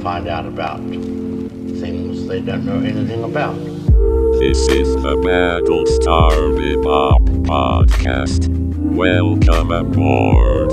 [0.00, 3.54] find out about things they don't know anything about.
[4.38, 8.48] This is the Battlestar Bebop podcast.
[8.78, 10.70] Welcome aboard.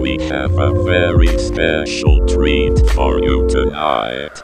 [0.00, 4.36] We have a very special treat for you tonight.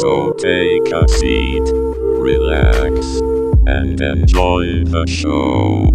[0.00, 3.20] So take a seat, relax,
[3.66, 5.92] and enjoy the show.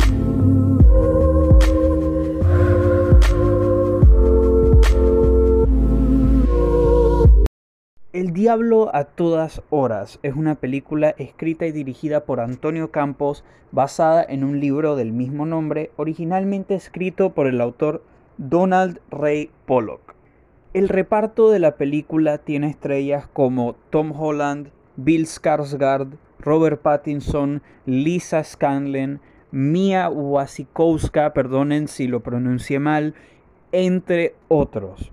[8.11, 14.25] El Diablo a todas horas es una película escrita y dirigida por Antonio Campos basada
[14.27, 18.03] en un libro del mismo nombre, originalmente escrito por el autor
[18.39, 20.15] Donald Ray Pollock.
[20.73, 28.43] El reparto de la película tiene estrellas como Tom Holland, Bill Skarsgård, Robert Pattinson, Lisa
[28.43, 33.13] Scanlon, Mia Wasikowska, perdonen si lo pronuncié mal,
[33.71, 35.11] entre otros.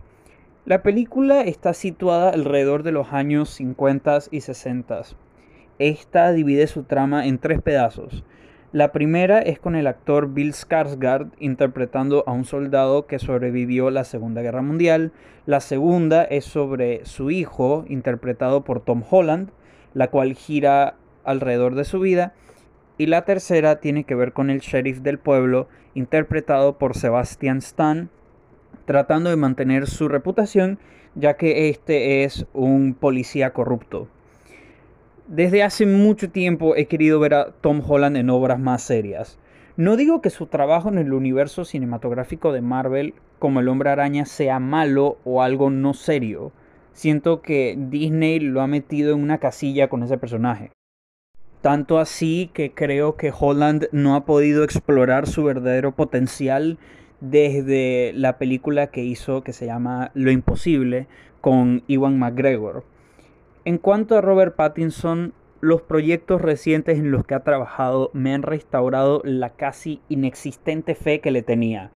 [0.66, 5.02] La película está situada alrededor de los años 50 y 60.
[5.78, 8.24] Esta divide su trama en tres pedazos.
[8.72, 14.02] La primera es con el actor Bill Skarsgård interpretando a un soldado que sobrevivió la
[14.02, 15.12] Segunda Guerra Mundial.
[15.46, 19.50] La segunda es sobre su hijo interpretado por Tom Holland,
[19.94, 22.34] la cual gira alrededor de su vida.
[22.98, 28.10] Y la tercera tiene que ver con el sheriff del pueblo interpretado por Sebastian Stan,
[28.86, 30.78] tratando de mantener su reputación,
[31.14, 34.08] ya que este es un policía corrupto.
[35.28, 39.38] Desde hace mucho tiempo he querido ver a Tom Holland en obras más serias.
[39.76, 44.24] No digo que su trabajo en el universo cinematográfico de Marvel como el hombre araña
[44.24, 46.52] sea malo o algo no serio.
[46.92, 50.70] Siento que Disney lo ha metido en una casilla con ese personaje.
[51.60, 56.78] Tanto así que creo que Holland no ha podido explorar su verdadero potencial
[57.20, 61.06] desde la película que hizo que se llama Lo Imposible
[61.40, 62.84] con Iwan McGregor.
[63.64, 68.42] En cuanto a Robert Pattinson, los proyectos recientes en los que ha trabajado me han
[68.42, 71.92] restaurado la casi inexistente fe que le tenía.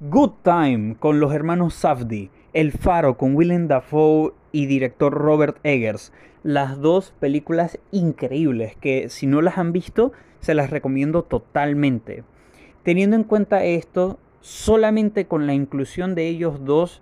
[0.00, 6.12] Good Time con los hermanos Safdie, El Faro con Willem Dafoe y director Robert Eggers.
[6.42, 12.24] Las dos películas increíbles que si no las han visto se las recomiendo totalmente.
[12.82, 17.00] Teniendo en cuenta esto, solamente con la inclusión de ellos dos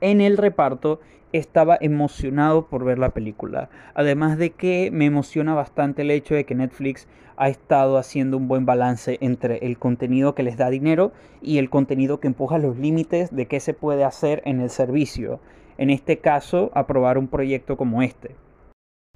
[0.00, 1.00] en el reparto
[1.32, 3.68] estaba emocionado por ver la película.
[3.94, 8.46] Además de que me emociona bastante el hecho de que Netflix ha estado haciendo un
[8.46, 11.12] buen balance entre el contenido que les da dinero
[11.42, 15.40] y el contenido que empuja los límites de qué se puede hacer en el servicio.
[15.76, 18.36] En este caso, aprobar un proyecto como este.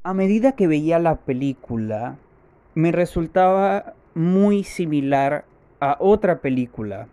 [0.02, 2.16] A medida que veía la película,
[2.74, 5.44] me resultaba muy similar
[5.78, 7.06] a otra película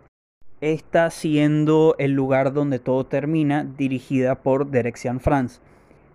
[0.72, 5.60] está siendo El lugar donde todo termina, dirigida por Dirección France,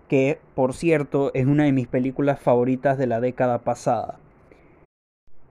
[0.09, 4.19] que por cierto es una de mis películas favoritas de la década pasada.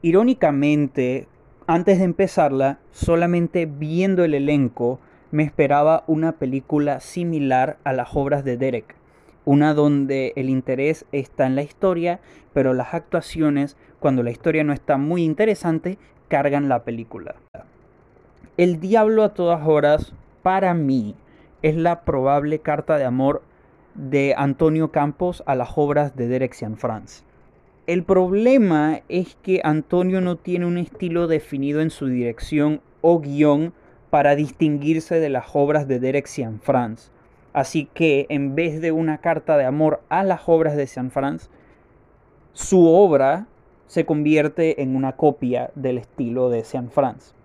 [0.03, 1.29] Irónicamente,
[1.67, 4.99] antes de empezarla, solamente viendo el elenco,
[5.31, 8.95] me esperaba una película similar a las obras de Derek,
[9.47, 12.21] una donde el interés está en la historia,
[12.53, 15.97] pero las actuaciones, cuando la historia no está muy interesante,
[16.29, 17.37] cargan la película.
[18.61, 20.13] El diablo a todas horas,
[20.43, 21.15] para mí,
[21.63, 23.41] es la probable carta de amor
[23.95, 27.25] de Antonio Campos a las obras de Derek France.
[27.87, 33.73] El problema es que Antonio no tiene un estilo definido en su dirección o guion
[34.11, 36.29] para distinguirse de las obras de Derek
[36.61, 37.11] France.
[37.55, 41.49] Así que en vez de una carta de amor a las obras de San France,
[42.53, 43.47] su obra
[43.87, 47.40] se convierte en una copia del estilo de San France.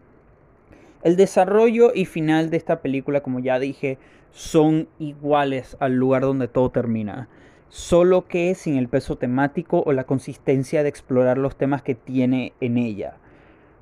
[1.05, 3.99] El desarrollo y final de esta película, como ya dije,
[4.31, 7.29] son iguales al lugar donde todo termina.
[7.69, 12.53] Solo que sin el peso temático o la consistencia de explorar los temas que tiene
[12.59, 13.17] en ella.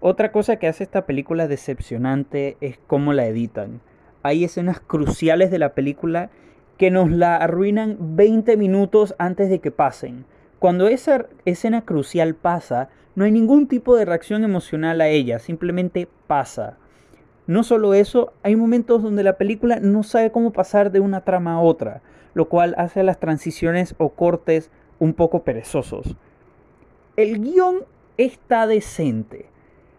[0.02, 3.80] Otra cosa que hace esta película decepcionante es cómo la editan.
[4.22, 6.30] Hay escenas cruciales de la película
[6.78, 10.26] que nos la arruinan 20 minutos antes de que pasen.
[10.60, 16.10] Cuando esa escena crucial pasa, no hay ningún tipo de reacción emocional a ella, simplemente
[16.28, 16.80] pasa.
[17.46, 21.56] No solo eso, hay momentos donde la película no sabe cómo pasar de una trama
[21.56, 22.02] a otra,
[22.34, 26.16] lo cual hace las transiciones o cortes un poco perezosos.
[27.18, 27.80] El guion
[28.18, 29.48] está decente,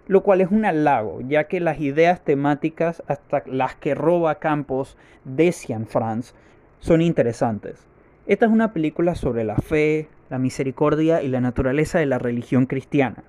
[0.07, 4.97] lo cual es un halago, ya que las ideas temáticas, hasta las que roba Campos
[5.25, 6.35] de Cian France,
[6.79, 7.87] son interesantes.
[8.27, 12.65] Esta es una película sobre la fe, la misericordia y la naturaleza de la religión
[12.65, 13.25] cristiana,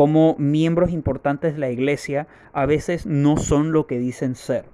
[0.00, 4.64] como miembros importantes de la iglesia a veces no son lo que dicen ser.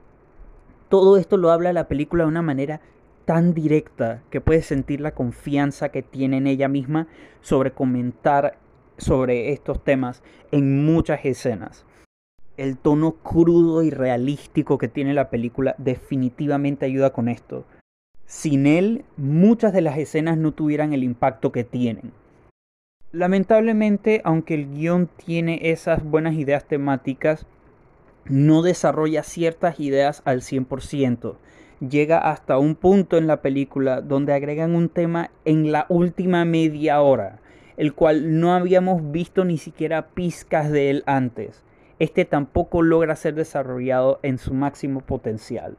[0.88, 2.80] Todo esto lo habla la película de una manera
[3.24, 7.08] tan directa que puedes sentir la confianza que tiene en ella misma
[7.40, 8.56] sobre comentar
[8.98, 11.86] sobre estos temas en muchas escenas.
[12.56, 17.64] El tono crudo y realístico que tiene la película definitivamente ayuda con esto.
[18.26, 22.12] Sin él, muchas de las escenas no tuvieran el impacto que tienen.
[23.16, 27.46] Lamentablemente, aunque el guion tiene esas buenas ideas temáticas,
[28.26, 31.36] no desarrolla ciertas ideas al 100%.
[31.80, 37.00] Llega hasta un punto en la película donde agregan un tema en la última media
[37.00, 37.38] hora,
[37.78, 41.62] el cual no habíamos visto ni siquiera pizcas de él antes.
[41.98, 45.78] Este tampoco logra ser desarrollado en su máximo potencial.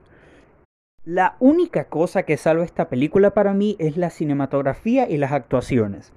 [1.05, 6.11] La única cosa que salva esta película para mí es la cinematografía y las actuaciones.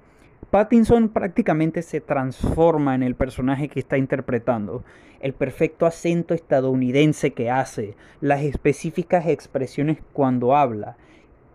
[0.51, 4.83] Pattinson prácticamente se transforma en el personaje que está interpretando.
[5.21, 10.97] El perfecto acento estadounidense que hace, las específicas expresiones cuando habla.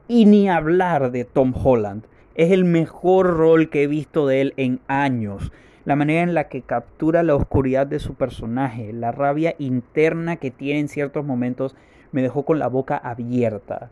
[0.08, 2.04] Y ni hablar de Tom Holland.
[2.36, 5.52] Es el mejor rol que he visto de él en años.
[5.84, 10.50] La manera en la que captura la oscuridad de su personaje, la rabia interna que
[10.50, 11.76] tiene en ciertos momentos,
[12.12, 13.90] me dejó con la boca abierta.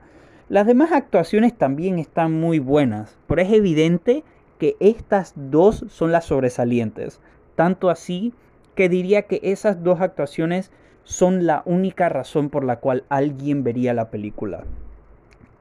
[0.49, 4.25] Las demás actuaciones también están muy buenas, pero es evidente
[4.59, 7.21] que estas dos son las sobresalientes.
[7.56, 8.33] Tanto así
[8.75, 10.71] que diría que esas dos actuaciones
[11.05, 14.65] son la única razón por la cual alguien vería la película.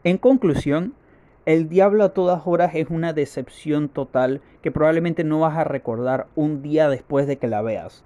[0.03, 0.93] En conclusión,
[1.45, 6.27] El Diablo a todas horas es una decepción total que probablemente no vas a recordar
[6.35, 8.05] un día después de que la veas.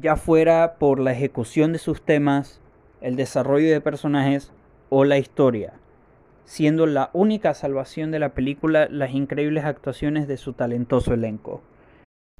[0.00, 2.60] Ya fuera por la ejecución de sus temas,
[3.02, 4.50] el desarrollo de personajes
[4.88, 5.74] o la historia
[6.44, 11.62] siendo la única salvación de la película las increíbles actuaciones de su talentoso elenco.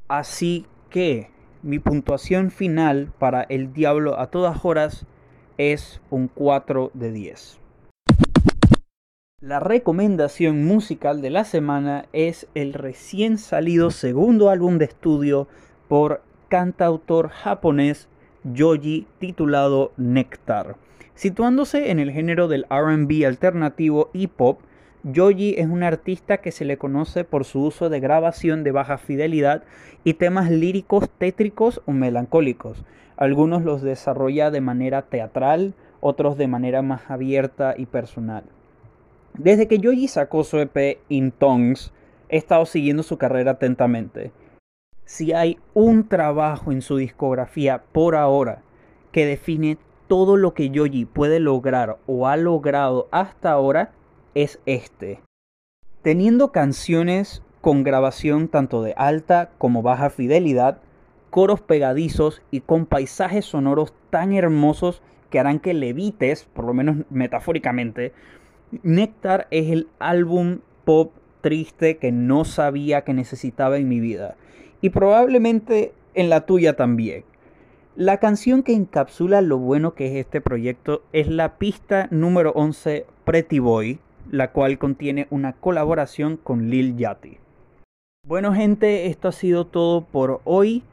[0.08, 1.30] Así que
[1.62, 5.06] mi puntuación final para El Diablo a todas horas
[5.58, 7.60] es un 4 de 10.
[9.40, 15.48] La recomendación musical de la semana es el recién salido segundo álbum de estudio
[15.88, 18.08] por cantautor japonés
[18.44, 20.76] Yoji titulado Nectar.
[21.14, 24.60] Situándose en el género del RB alternativo y pop,
[25.02, 28.96] Yoji es un artista que se le conoce por su uso de grabación de baja
[28.96, 29.64] fidelidad
[30.04, 32.82] y temas líricos tétricos o melancólicos.
[33.16, 38.44] Algunos los desarrolla de manera teatral, otros de manera más abierta y personal.
[39.34, 41.92] Desde que Yoji sacó su EP In Tongues,
[42.30, 44.32] he estado siguiendo su carrera atentamente.
[45.10, 48.62] Si hay un trabajo en su discografía por ahora
[49.10, 49.76] que define
[50.06, 53.90] todo lo que Yoji puede lograr o ha logrado hasta ahora
[54.36, 55.20] es este.
[56.02, 60.78] Teniendo canciones con grabación tanto de alta como baja fidelidad,
[61.30, 66.98] coros pegadizos y con paisajes sonoros tan hermosos que harán que levites, por lo menos
[67.10, 68.12] metafóricamente,
[68.84, 71.10] Nectar es el álbum pop
[71.40, 74.36] triste que no sabía que necesitaba en mi vida.
[74.80, 77.24] Y probablemente en la tuya también.
[77.96, 83.04] La canción que encapsula lo bueno que es este proyecto es la pista número 11
[83.24, 83.98] Pretty Boy,
[84.30, 87.38] la cual contiene una colaboración con Lil Yachty.
[88.26, 90.84] Bueno gente, esto ha sido todo por hoy.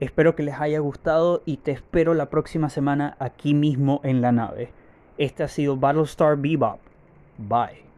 [0.00, 4.32] Espero que les haya gustado y te espero la próxima semana aquí mismo en la
[4.32, 4.70] nave.
[5.18, 6.78] Este ha sido Battlestar Bebop.
[7.38, 7.93] Bye.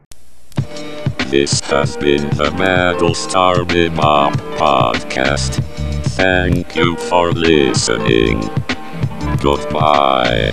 [1.31, 5.61] This has been the Battlestar Bebop podcast.
[6.15, 8.41] Thank you for listening.
[9.43, 10.53] Goodbye.